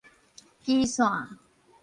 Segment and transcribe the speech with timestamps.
[0.65, 1.37] 基線